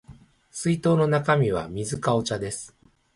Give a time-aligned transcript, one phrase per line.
[0.49, 2.75] 水筒の中身は水かお茶です